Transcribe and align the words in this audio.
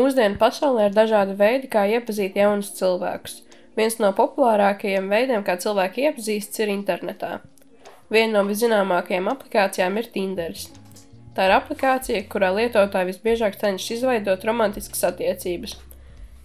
Mūsdienu 0.00 0.38
pasaulē 0.40 0.86
ir 0.88 0.94
dažādi 0.96 1.34
veidi, 1.36 1.68
kā 1.68 1.82
iepazīt 1.92 2.36
jaunus 2.38 2.70
cilvēkus. 2.78 3.40
Viens 3.76 3.98
no 4.00 4.14
populārākajiem 4.16 5.10
veidiem, 5.12 5.42
kā 5.44 5.58
cilvēki 5.60 6.06
iepazīstas, 6.06 6.62
ir 6.64 6.70
internetā. 6.72 7.32
Viena 8.08 8.38
no 8.38 8.44
viszināmākajām 8.48 9.28
aplikācijām 9.34 9.98
ir 10.00 10.08
Tinderis. 10.14 10.70
Tā 11.36 11.50
ir 11.50 11.54
aplikācija, 11.58 12.22
kurā 12.32 12.48
lietotāji 12.56 13.10
visbiežāk 13.10 13.58
cenšas 13.60 13.98
izveidot 13.98 14.46
romantiskas 14.48 15.04
attiecības. 15.10 15.76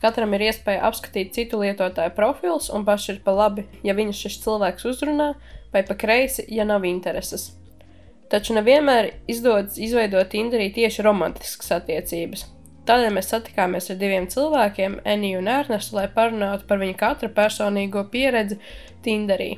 Katram 0.04 0.36
ir 0.36 0.50
iespēja 0.50 0.84
apskatīt 0.90 1.32
citu 1.38 1.62
lietotāju 1.64 2.12
profilus, 2.18 2.68
un 2.70 2.84
paši 2.86 3.14
ir 3.16 3.22
pa 3.24 3.38
labi, 3.40 3.64
ja 3.88 3.96
viņus 3.96 4.26
šis 4.26 4.42
cilvēks 4.44 4.90
uzrunā, 4.92 5.30
vai 5.72 5.86
pa 5.88 5.96
kreisi, 5.96 6.44
ja 6.52 6.68
nav 6.68 6.84
intereses. 6.86 7.54
Taču 8.30 8.58
nevienmēr 8.58 9.14
izdodas 9.32 9.80
izveidot 9.80 10.28
Tinderī 10.34 10.74
tieši 10.76 11.08
romantiskas 11.08 11.72
attiecības. 11.80 12.50
Tādēļ 12.86 13.16
mēs 13.16 13.32
satikāmies 13.34 13.90
ar 13.90 14.02
diviem 14.02 14.28
cilvēkiem, 14.30 15.00
Eniju 15.10 15.40
un 15.42 15.48
Ernestu, 15.50 15.98
lai 15.98 16.10
parunātu 16.14 16.68
par 16.70 16.82
viņu 16.82 16.98
katra 17.00 17.32
personīgo 17.34 18.06
pieredzi 18.12 18.60
Tinderī 19.06 19.56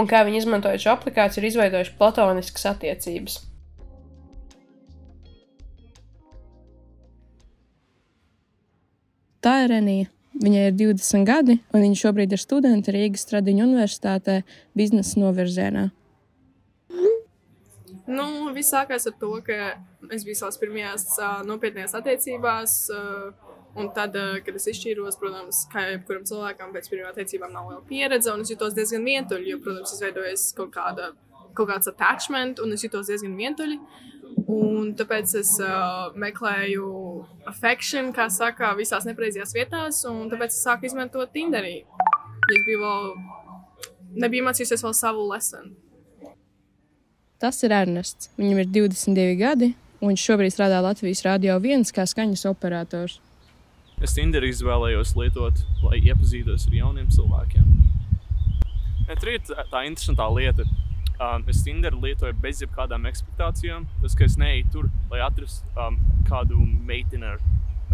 un 0.00 0.08
kā 0.08 0.24
viņi 0.26 0.42
izmantojot 0.42 0.82
šo 0.82 0.94
aplikāciju, 0.94 1.42
ir 1.42 1.50
izveidojuši 1.50 1.96
platoniskas 1.98 2.68
attiecības. 2.72 3.38
Tā 9.40 9.62
ir 9.64 9.78
Enija. 9.80 10.10
Viņai 10.40 10.66
ir 10.68 10.74
20 10.78 11.24
gadi, 11.26 11.56
un 11.74 11.82
viņa 11.82 11.96
šobrīd 12.00 12.32
ir 12.32 12.40
studente 12.40 12.92
Rīgas 12.94 13.24
Stradiņu 13.26 13.64
universitātē 13.66 14.38
biznesa 14.78 15.18
novirzienā. 15.20 15.88
Nu, 18.10 18.50
viss 18.54 18.72
sākās 18.74 19.06
ar 19.06 19.14
to, 19.20 19.30
ka 19.46 19.56
es 20.10 20.24
biju 20.26 20.38
savās 20.40 20.58
pirmajās 20.58 21.06
uh, 21.20 21.40
nopietnējās 21.46 21.94
attiecībās. 22.00 22.76
Uh, 22.90 23.48
un 23.78 23.90
tad, 23.94 24.16
uh, 24.18 24.38
kad 24.42 24.56
es 24.58 24.66
izšķīros, 24.72 25.18
protams, 25.20 25.62
kā 25.70 25.84
jebkuram 25.92 26.24
cilvēkam 26.26 26.72
pēc 26.74 26.88
pirmām 26.90 27.12
attiecībām 27.12 27.52
nav 27.54 27.68
liela 27.70 27.84
pieredze, 27.86 28.32
un 28.32 28.42
es 28.42 28.50
jutos 28.50 28.74
diezgan 28.74 29.06
vientuļi, 29.06 29.52
jo, 29.52 29.60
protams, 29.62 29.92
izveidojas 29.94 30.48
kaut, 30.58 30.72
kāda, 30.74 31.12
kaut 31.54 31.70
kāds 31.70 31.90
attachment, 31.90 32.62
un 32.64 32.74
es 32.74 32.82
jutos 32.86 33.10
diezgan 33.12 33.36
vientuļi. 33.38 33.78
Un 34.50 34.90
tāpēc 34.98 35.34
es 35.38 35.52
uh, 35.62 36.10
meklēju 36.18 36.88
affection, 37.50 38.10
kā 38.14 38.26
saka, 38.32 38.72
visās 38.78 39.06
nepareizajās 39.06 39.54
vietās, 39.54 40.02
un 40.10 40.30
tāpēc 40.32 40.54
es 40.54 40.64
sāku 40.66 40.90
izmantot 40.90 41.30
Tinderī. 41.34 41.76
Es 42.50 42.66
biju 42.66 42.82
vēl, 42.82 43.08
nebiju 44.26 44.48
mācījusies 44.48 44.82
vēl 44.86 44.98
savu 44.98 45.28
lesonu. 45.30 45.89
Tas 47.40 47.56
ir 47.64 47.72
Ernests. 47.72 48.28
Viņam 48.36 48.58
ir 48.60 48.66
22 48.68 49.36
gadi, 49.40 49.70
un 50.02 50.10
viņš 50.12 50.24
šobrīd 50.28 50.52
strādā 50.52 50.82
Latvijas 50.84 51.22
Rādio 51.24 51.54
1 51.56 51.88
kā 51.96 52.04
skaņas 52.04 52.44
operators. 52.50 53.16
Es 54.04 54.12
Tinder 54.16 54.44
izvēlējos 54.44 55.14
lietot, 55.16 55.62
lai 55.84 56.02
iepazītos 56.04 56.66
ar 56.68 56.76
jauniem 56.76 57.08
cilvēkiem. 57.12 57.66
Ja, 59.08 59.16
tur 59.16 59.32
ir 59.32 59.40
tā, 59.48 59.64
tā 59.72 59.84
interesantā 59.88 60.28
lieta. 60.32 60.68
Um, 61.20 61.42
es 61.52 61.64
Tinder 61.64 61.96
lietoju 61.96 62.36
bez 62.44 62.60
jebkādām 62.60 63.08
expectācijām. 63.08 63.88
Tas, 64.04 64.16
ka 64.16 64.28
es 64.28 64.36
neeju 64.40 64.68
tur, 64.72 64.92
lai 65.12 65.24
atrastu 65.24 65.68
um, 65.80 65.96
kādu 66.28 66.60
meiteni, 66.60 67.24
ar, 67.28 67.40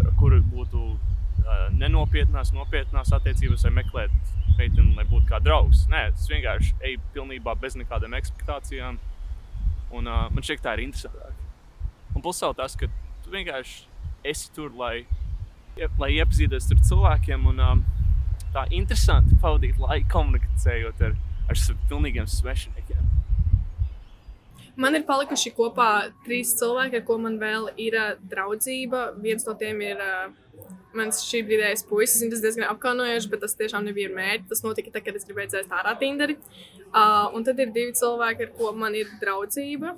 ar 0.03 0.13
kuru 0.19 0.43
būtu 0.51 0.83
uh, 0.91 1.67
nenopietnās, 1.75 2.51
nopietnās 2.55 3.15
attiecības, 3.15 3.63
vai 3.67 3.77
meklēt 3.79 4.15
meiteni, 4.59 4.93
lai 4.95 5.07
būtu 5.07 5.27
kā 5.31 5.39
draugs. 5.43 5.87
Nē, 5.91 6.09
es 6.13 6.27
vienkārši 6.31 6.75
eju 6.91 7.03
pilnībā 7.15 7.55
bez 7.63 7.79
nekādām 7.79 8.15
expectācijām. 8.19 8.99
Un, 9.95 10.07
uh, 10.07 10.27
man 10.33 10.43
šķiet, 10.43 10.63
tā 10.63 10.75
ir 10.75 10.87
interesantāk. 10.87 11.35
Un 12.15 12.23
plus 12.23 12.41
vēl 12.43 12.55
tas, 12.57 12.75
ka 12.79 12.89
tu 13.23 13.31
vienkārši 13.31 13.85
esi 14.27 14.49
tur, 14.55 14.73
lai, 14.75 15.05
lai 15.99 16.09
iepazītos 16.17 16.71
ar 16.73 16.81
cilvēkiem. 16.89 17.45
Un, 17.51 17.61
um, 17.63 17.85
tā 18.55 18.65
interesanti 18.75 19.37
pavadīt 19.41 19.79
laiku 19.81 20.09
komunicējot 20.15 21.03
ar, 21.07 21.15
ar 21.47 21.63
pilnīgiem 21.89 22.27
svešiniekiem. 22.31 23.05
Man 24.77 24.93
ir 24.93 25.07
palikuši 25.07 25.55
kopā 25.57 26.11
trīs 26.25 26.51
cilvēki, 26.59 26.99
ar 26.99 27.05
ko 27.05 27.17
man 27.21 27.39
vēl 27.41 27.71
ir 27.81 27.97
draudzība. 28.29 29.07
Viens 29.23 29.47
no 29.47 29.55
tiem 29.57 29.81
ir 29.81 30.03
uh, 30.03 30.27
mans 30.95 31.19
šī 31.27 31.41
brīdējais 31.47 31.83
puisis. 31.89 32.23
Tas 32.31 32.43
diezgan 32.43 32.67
apkaunojoši, 32.71 33.31
bet 33.31 33.43
tas 33.43 33.55
tiešām 33.59 33.87
nebija 33.87 34.11
mērķis. 34.13 34.49
Tas 34.51 34.63
notika 34.65 34.93
tad, 34.93 35.05
kad 35.07 35.17
es 35.19 35.27
gribēju 35.27 35.53
dzēst 35.53 35.73
ārā 35.73 35.95
Tinderi. 35.99 36.37
Uh, 36.87 37.27
un 37.35 37.43
tad 37.47 37.59
ir 37.59 37.73
divi 37.75 37.95
cilvēki, 37.97 38.47
ar 38.47 38.53
ko 38.57 38.71
man 38.77 38.95
ir 38.97 39.09
draudzība. 39.21 39.95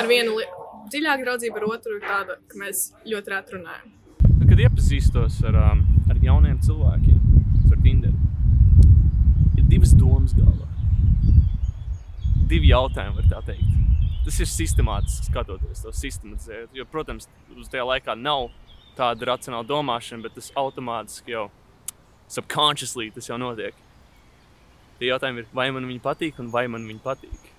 Ar 0.00 0.10
vienu 0.10 0.40
dziļāku 0.90 1.26
draudzību, 1.26 1.60
ar 1.60 1.68
otru 1.70 1.98
ir 1.98 2.06
tāda, 2.06 2.38
ka 2.50 2.60
mēs 2.60 2.90
ļoti 3.06 3.34
reti 3.34 3.56
runājam. 3.58 3.96
Kad 4.50 4.64
iepazīstos 4.66 5.38
ar, 5.46 5.58
um, 5.70 5.84
ar 6.10 6.18
jauniem 6.24 6.58
cilvēkiem, 6.66 7.20
ar 7.70 7.82
Tinderu, 7.84 8.16
ir 9.54 9.68
divas 9.70 9.94
domas 9.94 10.34
galvā. 10.34 10.66
Divi 12.50 12.72
jautājumi, 12.72 13.20
var 13.20 13.30
tā 13.30 13.44
teikt. 13.52 13.76
Tas 14.24 14.40
ir 14.42 14.50
sistemātiski 14.50 15.30
skatoties, 15.30 15.84
to 15.84 15.92
sistematizēt. 15.96 16.74
Jo, 16.76 16.84
protams, 16.90 17.30
uz 17.56 17.70
tajā 17.70 17.86
laikā 17.88 18.18
nav 18.18 18.50
tāda 18.98 19.30
racionāla 19.32 19.66
domāšana, 19.68 20.24
bet 20.26 20.36
tas 20.38 20.50
automātiski 20.58 21.34
jau 21.34 21.48
subconsciously 22.30 23.10
tas 23.14 23.28
jau 23.30 23.38
notiek. 23.40 23.74
Tie 25.00 25.08
jautājumi 25.08 25.42
ir, 25.42 25.48
vai 25.56 25.70
man 25.74 25.88
viņa 25.88 26.04
patīk 26.04 26.38
un 26.42 26.50
vai 26.52 26.66
man 26.70 26.86
viņa 26.86 27.02
patīk. 27.04 27.50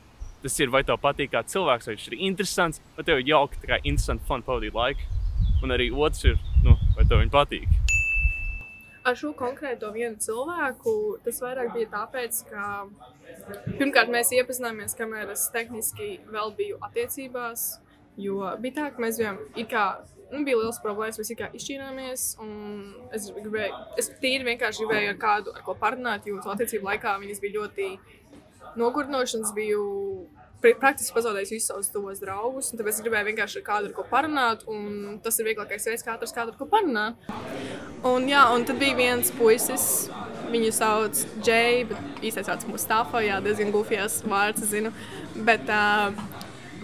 Tas 0.42 0.58
ir, 0.62 0.72
vai 0.74 0.82
tev 0.86 0.98
patīk 1.02 1.34
kā 1.34 1.44
cilvēks, 1.46 1.88
vai 1.88 1.96
viņš 1.96 2.08
ir 2.10 2.18
interesants, 2.30 2.82
vai 2.96 3.06
tev 3.06 3.22
ir 3.22 3.32
jauki, 3.34 3.60
tā 3.62 3.74
kā 3.74 3.82
interesanti 3.82 4.26
fun 4.30 4.46
pavadīt 4.46 4.78
laiku. 4.78 5.06
Un 5.62 5.74
arī 5.74 5.92
otrs 5.94 6.26
ir, 6.26 6.40
nu, 6.66 6.78
vai 6.96 7.06
tev 7.06 7.22
viņa 7.22 7.34
patīk. 7.34 7.68
Ar 9.02 9.18
šo 9.18 9.32
konkrēto 9.34 9.90
vienu 9.94 10.20
cilvēku 10.22 10.94
tas 11.26 11.40
vairāk 11.42 11.72
bija 11.74 11.90
tāpēc, 11.90 12.42
ka 12.50 12.66
pirmkārt 13.80 14.12
mēs 14.14 14.30
iepazināmies, 14.38 14.94
kamēr 14.98 15.34
es 15.34 15.48
tehniski 15.54 16.20
vēl 16.30 16.54
biju 16.58 16.78
attiecībās. 16.86 17.64
Jo 18.22 18.56
bija 18.62 18.78
tā, 18.78 18.90
ka 18.94 19.04
mēs 19.04 19.20
bijām 19.22 19.40
kā 19.72 19.86
nu, 20.32 20.44
bija 20.46 20.60
liels 20.60 20.80
problēmas. 20.84 21.20
Mēs 21.20 21.34
kā 21.40 21.50
izšķīrāmies. 21.58 22.26
Es 23.16 23.30
gribēju, 23.36 23.80
es 24.02 24.12
tīri 24.22 24.48
vienkārši 24.48 24.86
gribēju 24.86 25.14
ar 25.14 25.22
kādu, 25.22 25.56
ar 25.56 25.66
ko 25.66 25.76
parunāt, 25.80 26.28
jo 26.30 26.42
to 26.44 26.54
attiecību 26.54 26.88
laikā 26.92 27.18
viņas 27.22 27.42
bija 27.44 27.58
ļoti 27.60 27.90
nogurdinošas. 28.80 29.52
Biju 29.58 29.84
praktiski 30.62 31.16
pazaudējis 31.16 31.54
visus 31.56 31.70
savus 31.72 31.90
tuvos 31.94 32.22
draugus. 32.22 32.72
Tāpēc 32.78 33.00
es 33.00 33.06
gribēju 33.06 33.32
vienkārši 33.32 33.62
ar 33.62 33.68
kādu, 33.68 33.90
ar 33.90 33.96
ko 33.98 34.06
parunāt. 34.12 34.66
Tas 35.26 35.40
ir 35.40 35.50
vieglākais 35.50 35.88
veids, 35.90 36.06
kā 36.06 36.16
atrast 36.16 36.38
kādu, 36.38 36.54
ar 36.54 36.60
ko 36.60 36.70
parunāt. 36.70 37.32
Un, 38.08 38.28
jā, 38.30 38.46
un 38.54 38.66
tad 38.68 38.80
bija 38.82 38.98
viens 39.00 39.34
puisis. 39.38 39.88
Viņu 40.52 40.72
sauc 40.76 41.20
Džeja, 41.40 41.86
bet 41.92 42.24
īstenībā 42.28 42.48
sauc 42.50 42.66
Mustafa. 42.70 43.22
Jā, 43.24 43.40
diezgan 43.44 43.72
gufijas 43.74 44.20
vārds, 44.28 44.66
zinu. 44.68 44.92
Bet, 45.48 45.70
uh, 45.72 46.12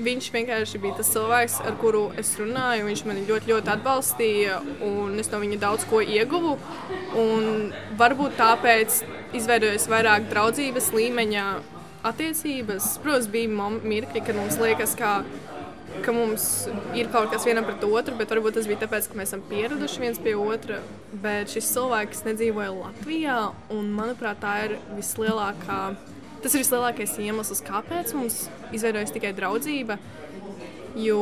viņš 0.03 0.29
vienkārši 0.33 0.79
bija 0.81 0.97
tas 0.99 1.09
cilvēks, 1.13 1.57
ar 1.67 1.77
kuru 1.81 2.03
es 2.19 2.33
runāju. 2.39 2.85
Viņš 2.87 3.03
man 3.07 3.21
ļoti, 3.27 3.51
ļoti 3.51 3.73
atbalstīja, 3.73 4.59
un 4.85 5.17
es 5.21 5.31
no 5.33 5.41
viņa 5.41 5.59
daudz 5.61 5.87
ko 5.89 6.01
ieguvu. 6.03 6.57
Un 7.17 7.73
varbūt 7.99 8.37
tāpēc 8.39 9.01
izveidojas 9.37 9.87
vairāk 9.91 10.29
draudzības 10.31 10.91
līmeņa 10.95 11.45
attiecības. 12.07 12.95
Protams, 13.03 13.29
bija 13.33 13.69
mirkļi, 13.83 14.23
kad 14.25 14.37
mums 14.37 14.59
liekas, 14.61 14.93
ka, 14.99 15.21
ka 16.05 16.15
mums 16.15 16.67
ir 16.97 17.09
kaut 17.13 17.31
kas 17.33 17.47
vienam 17.47 17.65
pret 17.67 17.83
otru, 17.87 18.17
bet 18.19 18.31
varbūt 18.33 18.59
tas 18.59 18.69
bija 18.69 18.85
tāpēc, 18.85 19.09
ka 19.09 19.19
mēs 19.19 19.33
esam 19.33 19.45
pieraduši 19.49 20.03
viens 20.03 20.21
pie 20.21 20.35
otra. 20.37 20.81
Bet 21.23 21.53
šis 21.53 21.73
cilvēks 21.73 22.25
nedzīvoja 22.27 22.75
Latvijā, 22.75 23.39
un 23.73 23.89
manuprāt, 23.97 24.43
tā 24.43 24.59
ir 24.67 24.77
vislielākā 24.93 25.81
Tas 26.47 26.53
ir 26.55 26.61
vislielākais 26.61 27.13
iemesls, 27.19 27.59
kāpēc 27.67 28.13
mums 28.15 28.35
izveidojas 28.71 29.09
tikai 29.11 29.33
draudzība. 29.35 29.97
Jo 30.95 31.17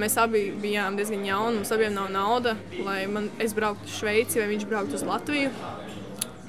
mēs 0.00 0.14
abi 0.16 0.46
bijām 0.62 0.96
diezgan 0.96 1.26
jauni, 1.28 1.58
mums 1.58 1.72
abiem 1.76 1.92
nav 1.92 2.06
nauda, 2.14 2.54
lai 2.80 3.02
man, 3.04 3.26
es 3.36 3.52
brauktu 3.52 3.84
uz 3.84 3.98
Šveici 3.98 4.40
vai 4.40 4.46
viņš 4.54 4.64
brauktu 4.70 4.96
uz 4.96 5.04
Latviju. 5.04 5.50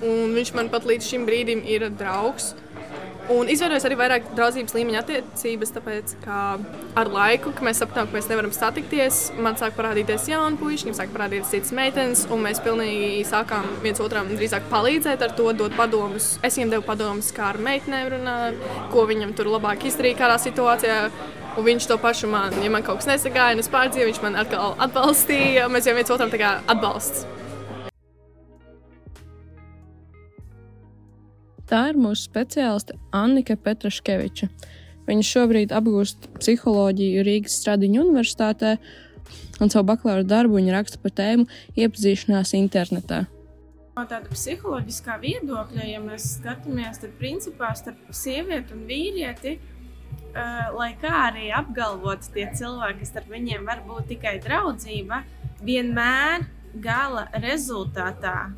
Un 0.07 0.31
viņš 0.37 0.53
man 0.55 0.71
pat 0.71 0.87
līdz 0.87 1.09
šim 1.09 1.27
brīdim 1.27 1.65
ir 1.67 1.89
draugs. 1.91 2.53
Un 3.31 3.47
izveidojas 3.47 3.85
arī 3.87 3.95
vairāk 3.95 4.25
draudzības 4.35 4.73
līmeņa 4.75 4.99
attiecības, 4.99 5.69
tāpēc, 5.77 6.13
ka 6.25 6.39
ar 6.99 7.11
laiku, 7.11 7.53
kad 7.55 7.63
mēs 7.63 7.79
sapratām, 7.79 8.09
ka 8.09 8.17
mēs 8.17 8.27
nevaram 8.27 8.51
satikties, 8.51 9.19
man 9.39 9.55
sāk 9.59 9.77
parādīties 9.77 10.25
jauni 10.27 10.59
puiši, 10.59 10.89
viņiem 10.89 10.97
sāk 10.97 11.13
parādīties 11.13 11.53
citas 11.53 11.71
meitenes, 11.77 12.25
un 12.27 12.43
mēs 12.43 12.59
pilnīgi 12.65 13.21
sākām 13.29 13.69
viens 13.85 14.01
otram 14.03 14.27
drīzāk 14.33 14.67
palīdzēt 14.71 15.23
ar 15.23 15.35
to, 15.37 15.45
dot 15.55 15.77
padomus. 15.79 16.33
Es 16.43 16.59
viņam 16.59 16.73
devu 16.75 16.85
padomus, 16.89 17.31
kā 17.35 17.53
ar 17.53 17.61
meitenēm 17.63 18.11
runāt, 18.17 18.67
ko 18.91 19.05
viņam 19.07 19.31
tur 19.37 19.53
labāk 19.53 19.87
izdarīt 19.87 20.19
kādā 20.19 20.35
situācijā. 20.43 21.05
Un 21.53 21.67
viņš 21.67 21.85
to 21.85 21.99
pašu 22.01 22.27
man, 22.27 22.55
ja 22.65 22.71
man 22.73 22.83
kaut 22.83 22.99
kas 23.03 23.07
nesagāja, 23.11 23.53
un 23.53 23.61
es 23.61 23.69
pārdzīvoju, 23.71 24.09
viņš 24.09 24.21
man 24.25 24.39
atkal 24.41 24.73
atbalstīja. 24.83 25.69
Mēs 25.71 25.87
jau 25.87 25.95
viens 25.95 26.11
otram 26.15 26.33
tā 26.33 26.41
kā 26.41 26.55
atbalsts. 26.65 27.27
Tā 31.73 31.87
ir 31.89 31.97
mūsu 31.97 32.27
speciāliste 32.27 32.93
Annika 33.17 33.55
Petraškeviča. 33.57 34.45
Viņa 35.07 35.23
šobrīd 35.25 35.71
apgūst 35.73 36.27
psiholoģiju 36.35 37.23
Rīgas 37.25 37.55
Stradiņu 37.63 38.03
universitātē, 38.03 38.75
un 39.57 39.73
savu 39.73 39.87
bakalaura 39.89 40.21
darbu 40.21 40.59
viņa 40.59 40.75
raksta 40.75 41.01
par 41.01 41.15
tēmu 41.17 41.47
iepazīšanās 41.73 42.53
internetā. 42.59 43.23
No 43.97 44.05
tāda 44.05 44.29
psiholoģiskā 44.29 45.17
viedokļa, 45.23 45.87
ja 45.89 46.01
mēs 46.03 46.35
skatāmies, 46.35 47.01
tad 47.01 47.17
principā 47.17 47.71
starp 47.77 48.13
sievieti 48.13 48.77
un 48.77 48.85
vīrieti, 48.89 49.55
uh, 49.57 50.69
lai 50.77 50.91
kā 51.01 51.15
arī 51.31 51.49
apgalvots 51.57 52.29
tie 52.37 52.51
cilvēki, 52.53 53.09
starp 53.09 53.33
viņiem 53.33 53.65
var 53.65 53.81
būt 53.89 54.11
tikai 54.13 54.35
draudzība, 54.45 55.23
vienmēr 55.65 56.45
gala 56.85 57.31
rezultātā 57.41 58.51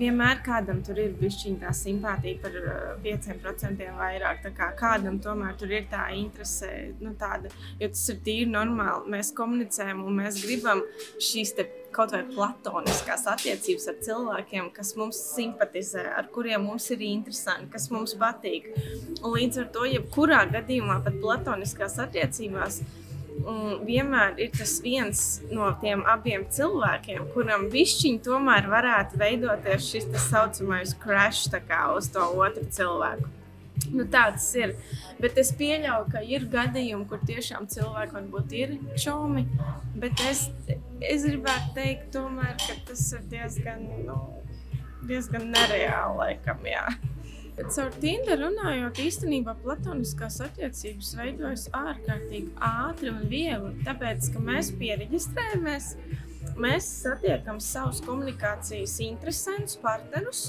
vienmēr 0.00 0.42
kādam 0.46 0.80
tur 0.86 0.98
ir 1.02 1.14
bijusi 1.18 1.54
tā 1.60 1.72
simpātija 1.76 2.40
par 2.42 2.54
uh, 2.60 2.94
5% 3.04 3.88
vairāk. 3.98 4.46
Kā 4.56 4.70
kādam 4.78 5.18
tomēr 5.22 5.56
tur 5.58 5.72
ir 5.74 5.88
tā 5.90 6.08
interese, 6.16 6.70
nu, 7.02 7.14
tāda, 7.18 7.52
jo 7.80 7.90
tas 7.92 8.04
ir 8.14 8.22
tīri 8.26 8.48
normāli. 8.50 9.12
Mēs 9.16 9.32
komunicējam 9.36 10.04
un 10.06 10.22
mēs 10.22 10.40
gribam 10.44 10.84
šīs 11.22 11.54
kaut 11.94 12.12
vai 12.12 12.22
platoniskās 12.28 13.24
attiecības 13.32 13.88
ar 13.90 13.98
cilvēkiem, 14.04 14.70
kas 14.76 14.94
mums 14.98 15.18
simpatizē, 15.32 16.04
ar 16.18 16.28
kuriem 16.34 16.66
mums 16.68 16.88
ir 16.94 17.02
interesanti, 17.06 17.70
kas 17.72 17.88
mums 17.94 18.14
patīk. 18.20 18.68
Un 19.22 19.34
līdz 19.34 19.64
ar 19.64 19.70
to, 19.74 19.86
jebkurā 19.88 20.44
gadījumā, 20.52 21.00
pat 21.06 21.18
platoniskās 21.22 21.98
attiecībās, 22.04 22.82
Un 23.38 23.84
vienmēr 23.86 24.38
ir 24.42 24.52
tas 24.56 24.78
viens 24.82 25.24
no 25.54 25.68
tiem 25.82 26.02
abiem 26.10 26.46
cilvēkiem, 26.54 27.28
kuram 27.34 27.68
višķiņi 27.72 28.22
tomēr 28.26 28.66
varētu 28.70 29.20
veidoties 29.20 29.90
šis 29.92 30.08
tā 30.12 30.22
saucamais 30.24 30.94
crash 31.02 31.46
uz 31.96 32.10
to 32.14 32.24
otru 32.34 32.64
cilvēku. 32.66 33.34
Nu, 33.94 34.04
tāds 34.10 34.46
ir. 34.58 34.74
Bet 35.22 35.38
es 35.40 35.52
pieļauju, 35.56 36.08
ka 36.12 36.22
ir 36.26 36.46
gadījumi, 36.50 37.06
kur 37.08 37.22
tiešām 37.26 37.68
cilvēki 37.70 38.16
varbūt 38.16 38.54
ir 38.58 38.74
čomi. 38.98 39.46
Bet 39.98 40.20
es, 40.28 40.48
es 41.00 41.26
gribētu 41.26 41.74
teikt, 41.78 42.10
tomēr, 42.16 42.56
ka 42.64 42.76
tas 42.90 43.04
ir 43.16 43.22
diezgan, 43.30 43.86
nu, 44.08 44.18
diezgan 45.08 45.48
nereāli. 45.54 46.18
Laikam, 46.18 46.66
jā. 46.68 46.84
Caur 47.58 47.90
Tinder 47.98 48.38
runājot, 48.38 49.00
īstenībā 49.02 49.56
platoniskās 49.64 50.38
attiecības 50.44 51.10
veidojas 51.18 51.64
ārkārtīgi 51.74 52.52
ātri 52.62 53.10
un 53.10 53.24
viegli. 53.30 53.72
Tāpēc, 53.86 54.28
ka 54.34 54.42
mēs 54.46 54.70
pieregistrējamies, 54.78 55.88
mēs 56.62 56.90
satiekam 57.02 57.58
savus 57.62 57.98
komunikācijas 58.06 58.94
interesantus 59.08 59.78
partnerus. 59.82 60.44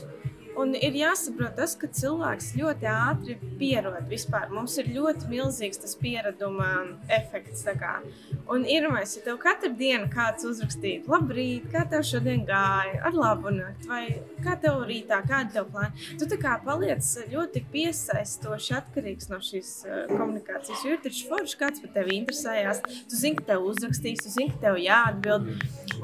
Un 0.60 0.74
ir 0.76 0.96
jāsaprot 0.98 1.56
tas, 1.56 1.76
ka 1.80 1.88
cilvēks 1.94 2.52
ļoti 2.60 2.88
ātri 2.92 3.36
pierod 3.60 4.10
vispār. 4.12 4.50
Mums 4.52 4.76
ir 4.82 4.90
ļoti 4.92 5.30
milzīgs 5.32 5.80
tas 5.80 5.96
piereduma 6.00 6.70
efekts. 7.16 7.66
Un 8.50 8.66
ir 8.68 8.88
mēs, 8.92 9.16
ja 9.18 9.24
tev 9.28 9.38
katru 9.42 9.72
dienu 9.78 10.10
kāds 10.12 10.46
uzrakstītu, 10.48 11.12
labrīt, 11.12 11.68
kā 11.74 11.86
tev 11.90 12.04
šodien 12.08 12.46
gāja, 12.48 12.98
ar 13.08 13.16
labu 13.16 13.54
nakti, 13.54 13.90
vai 13.90 14.04
kā 14.44 14.56
tev 14.62 14.82
rītā, 14.90 15.22
kāda 15.28 15.60
tev 15.60 15.70
plāna. 15.74 15.92
Tu 16.20 16.28
tā 16.30 16.40
kā 16.42 16.58
paliec 16.66 17.06
ļoti 17.30 17.64
piesaistoši 17.74 18.76
atkarīgs 18.80 19.30
no 19.32 19.40
šīs 19.44 19.74
uh, 19.88 20.02
komunikācijas. 20.12 20.84
Jo 20.86 20.98
ir 20.98 21.04
taču 21.06 21.30
forši, 21.30 21.60
kāds 21.62 21.84
par 21.84 21.94
tevi 22.00 22.18
interesējās. 22.20 22.84
Tu 23.10 23.22
zini, 23.22 23.40
ka 23.40 23.54
tev 23.54 23.70
uzrakstīs, 23.70 24.26
tu 24.26 24.34
zini, 24.34 24.52
ka 24.56 24.70
tev 24.70 24.82
jāatbild. 24.84 25.54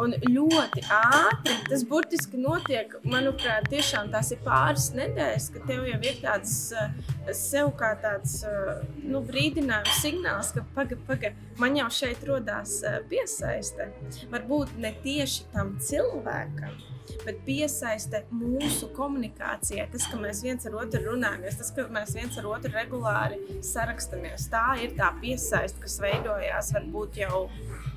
Un 0.01 0.15
ļoti 0.27 0.83
ātri 0.91 1.55
tas 1.69 1.83
burtiski 1.87 2.39
notiek, 2.41 2.95
manuprāt, 3.07 3.69
tiešām 3.71 4.09
tās 4.13 4.31
ir 4.35 4.41
pāris 4.45 4.89
nedēļas, 4.95 5.47
ka 5.53 5.61
tev 5.69 5.85
jau 5.87 5.99
ir 6.03 6.17
tāds 6.21 6.55
uh, 6.75 6.89
sev 7.35 7.71
kā 7.79 7.93
tāds 8.03 8.41
uh, 8.47 8.81
nu, 9.05 9.21
brīdinājums, 9.25 10.01
signāls, 10.03 10.51
ka 10.55 10.65
pagaidi, 10.75 10.99
pagaidi, 11.07 11.53
man 11.61 11.79
jau 11.79 11.87
šeit 12.01 12.25
rodās 12.27 12.81
uh, 12.83 12.99
piesaiste. 13.11 13.87
Varbūt 14.33 14.75
ne 14.83 14.91
tieši 15.05 15.47
tam 15.55 15.77
cilvēkam. 15.79 16.75
Bet 17.21 17.43
piesaiste 17.45 18.23
mūsu 18.33 18.89
komunikācijai, 18.95 19.85
tas, 19.93 20.07
ka 20.09 20.17
mēs 20.17 20.41
viens 20.43 20.65
ar 20.65 20.79
otru 20.81 21.03
runājamies, 21.05 21.59
tas, 21.61 21.69
ka 21.73 21.85
mēs 21.93 22.15
viens 22.17 22.37
ar 22.41 22.49
otru 22.49 22.73
regulāri 22.73 23.59
sarakstamies, 23.63 24.49
tā 24.51 24.71
ir 24.81 24.97
tā 24.97 25.11
piesaiste, 25.21 25.83
kas 25.85 25.99
veidojās 26.01 26.73
varbūt 26.75 27.21
jau 27.21 27.45
Eh, 27.45 27.94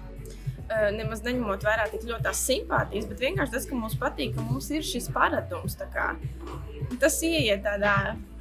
nemaz 0.94 1.22
neņemot 1.24 1.64
vērā 1.64 1.88
tik 1.92 2.06
ļoti 2.08 2.26
tās 2.28 2.40
simpātijas, 2.48 3.06
bet 3.10 3.22
vienkārši 3.24 3.54
tas, 3.54 3.68
ka 3.68 3.78
mums 3.78 3.96
patīk, 4.00 4.34
ka 4.36 4.44
mums 4.44 4.70
ir 4.74 4.84
šis 4.86 5.08
paradums. 5.14 5.78
Tas 6.98 7.20
ieiet 7.26 7.64
tādā 7.66 7.94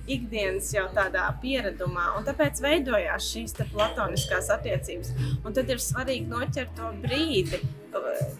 ikdienas 0.08 0.70
jau 0.72 0.86
tādā 0.96 1.26
pieredumā, 1.42 2.14
un 2.18 2.28
tāpēc 2.28 2.62
veidojās 2.64 3.28
šīs 3.34 3.58
platoniskās 3.74 4.52
attiecības. 4.56 5.12
Un 5.44 5.56
tad 5.56 5.70
ir 5.72 5.84
svarīgi 5.84 6.30
noķert 6.32 6.78
to 6.80 6.94
brīdi, 7.04 7.60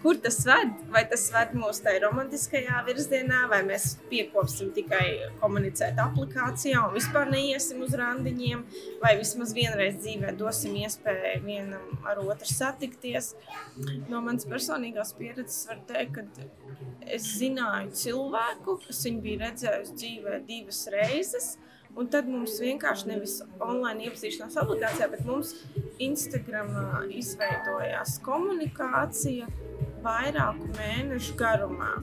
kur 0.02 0.20
tas 0.24 0.40
ved. 0.48 0.74
Vai 0.94 1.04
tas 1.10 1.28
ved 1.34 1.54
mūs 1.58 1.82
tajā 1.86 2.02
romantiskajā 2.06 2.82
virzienā, 2.88 3.44
vai 3.52 3.62
mēs 3.68 3.96
piekopsim 4.12 4.72
tikai 4.76 5.06
komunicēt 5.42 6.00
aplikācijā 6.04 6.84
un 6.88 6.96
vispār 6.96 7.32
neiesim 7.32 7.84
uz 7.86 7.96
randiņiem, 7.98 8.64
vai 9.04 9.14
vismaz 9.20 9.54
vienreiz 9.58 10.00
dzīvē 10.02 10.34
dosim 10.40 10.78
iespēju 10.84 11.44
vienam 11.46 12.08
ar 12.08 12.22
otru 12.24 12.50
satikties. 12.50 13.34
No 14.08 14.22
manas 14.26 14.48
personīgās 14.50 15.14
pieredzes 15.18 15.68
var 15.70 15.82
teikt, 15.90 16.18
ka 16.18 16.48
es 17.18 17.28
zināju 17.40 17.94
cilvēku, 17.98 18.80
kas 18.88 19.06
viņu 19.08 19.24
bija 19.24 19.46
redzējusi 19.48 19.98
dzīvē 20.02 20.42
divas 20.48 20.84
reizes. 20.94 21.56
Un 21.98 22.10
tad 22.14 22.28
mums 22.30 22.60
vienkārši 22.62 23.10
nevis 23.10 23.40
online 23.64 24.06
iepazīšanās 24.06 24.58
aplikācijā, 24.62 25.08
bet 25.10 25.24
mums 25.26 25.56
Instagramā 26.04 27.08
izveidojās 27.18 28.20
komunikācija 28.26 29.48
vairāku 30.06 30.70
mēnešu 30.78 31.34
garumā. 31.40 31.96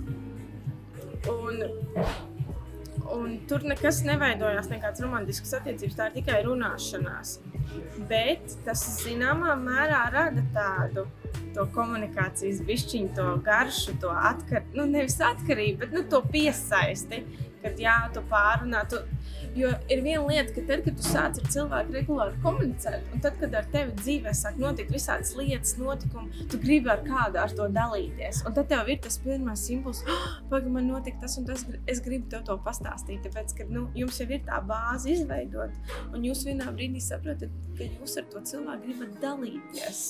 Un, 1.30 1.62
un 3.14 3.38
tur 3.48 3.62
nekas 3.70 4.02
neveidojās, 4.08 4.66
nekādas 4.72 5.04
romantiskas 5.04 5.54
attiecības, 5.60 5.96
tā 6.00 6.10
ir 6.10 6.18
tikai 6.18 6.42
runāšanās. 6.48 7.38
Bet 8.10 8.58
tas 8.66 8.82
zināmā 8.98 9.54
mērā 9.62 10.02
rada 10.12 10.42
tādu 10.56 11.06
komunikācijas 11.74 12.60
bišķiņu, 12.66 13.14
to 13.14 13.30
garšu, 13.46 13.94
to 14.02 14.10
atkarību, 14.10 14.74
nu 14.80 14.90
nevis 14.90 15.20
atkarību, 15.22 15.84
bet 15.84 15.94
nu, 15.94 16.02
to 16.10 16.18
piesaisti, 16.34 17.22
kad 17.64 17.80
jā, 17.80 17.98
tu 18.14 18.22
pārunā, 18.30 18.84
tu, 18.92 19.02
Jo 19.54 19.68
ir 19.92 20.00
viena 20.02 20.24
lieta, 20.26 20.50
ka 20.50 20.62
tad, 20.66 20.80
kad 20.82 20.96
tu 20.98 21.04
sāc 21.06 21.36
ar 21.38 21.50
cilvēku 21.54 21.94
regulāri 21.94 22.40
komunicēt, 22.42 23.04
un 23.14 23.22
tad, 23.22 23.36
kad 23.38 23.54
ar 23.54 23.68
tevi 23.70 23.94
dzīvē 24.00 24.32
sāk 24.34 24.58
notikt 24.58 24.90
visādas 24.90 25.30
lietas, 25.38 25.76
notikumi, 25.78 26.48
tu 26.50 26.58
gribi 26.64 26.90
ar 26.90 27.04
kādu 27.06 27.38
ar 27.38 27.54
to 27.54 27.68
dalīties. 27.76 28.42
Un 28.48 28.56
tad 28.58 28.66
tev 28.72 28.90
ir 28.90 28.98
tas 29.04 29.20
pirmais 29.22 29.62
impulss, 29.70 30.02
oh, 30.10 30.26
pagaidi, 30.50 30.74
man 30.74 30.90
notika 30.90 31.22
tas 31.22 31.38
un 31.38 31.46
tas, 31.46 31.62
es 31.86 32.02
gribu 32.02 32.26
tev 32.34 32.42
to 32.50 32.58
pastāstīt. 32.66 33.22
Tāpēc, 33.28 33.54
ka 33.60 33.70
nu, 33.70 33.86
jums 33.94 34.18
jau 34.18 34.26
ir 34.26 34.42
tā 34.50 34.58
bāze 34.66 35.14
izveidot, 35.14 35.94
un 36.10 36.26
jūs 36.26 36.42
vienā 36.50 36.74
brīdī 36.74 37.02
saprotat, 37.04 37.54
ka 37.78 37.92
jūs 37.92 38.18
ar 38.18 38.30
to 38.34 38.42
cilvēku 38.50 38.88
gribat 38.88 39.18
dalīties 39.22 40.06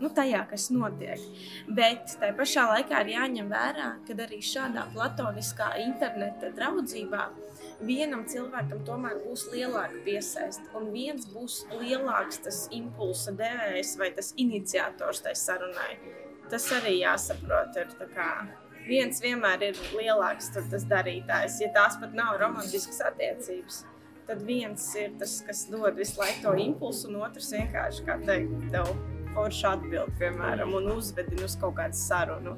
nu, 0.00 0.10
tajā, 0.14 0.42
kas 0.50 0.68
notiek. 0.74 1.20
Bet 1.68 2.16
tajā 2.20 2.34
pašā 2.38 2.66
laikā 2.70 3.04
ir 3.04 3.12
jāņem 3.16 3.52
vērā, 3.52 3.88
ka 4.06 4.16
arī 4.26 4.40
šādā 4.44 4.88
platoniskā 4.94 5.72
interneta 5.84 6.52
draudzībā 6.56 7.28
vienam 7.86 8.24
cilvēkam 8.28 8.82
tomēr 8.86 9.20
būs 9.24 9.46
lielāka 9.52 10.02
piesaiste, 10.06 10.64
un 10.78 10.90
viens 10.94 11.26
būs 11.32 11.62
lielāks 11.80 12.42
tas 12.44 12.64
impulsa 12.74 13.34
devējs 13.38 13.96
vai 14.00 14.10
tas 14.16 14.32
iniciators 14.36 15.22
tai 15.24 15.34
sarunai. 15.38 15.96
Tas 16.52 16.68
arī 16.76 16.98
jāsaprot. 17.00 17.78
Ir, 17.80 17.94
viens 18.86 19.22
vienmēr 19.22 19.68
ir 19.70 19.80
lielāks 19.96 20.52
tas 20.54 20.86
darītājs, 20.90 21.60
ja 21.62 21.72
tās 21.74 21.98
pat 22.00 22.14
nav 22.18 22.36
romantiskas 22.42 23.00
attiecības. 23.08 23.84
Tad 24.26 24.44
viens 24.46 24.84
ir 25.00 25.16
tas, 25.18 25.40
kas 25.46 25.64
dod 25.70 25.96
visu 25.98 26.20
laiku 26.20 26.44
to 26.44 26.52
impulsu, 26.62 27.08
un 27.10 27.24
otrs 27.26 27.50
vienkārši, 27.56 28.04
kā 28.06 28.20
teikt, 28.22 28.68
tev 28.70 28.92
forši 29.34 29.66
atbild, 29.72 30.14
piemēram, 30.20 30.74
un 30.78 30.90
uzvedina 30.96 31.46
uz 31.48 31.56
kaut 31.60 31.76
kādu 31.78 31.98
sarunu. 31.98 32.56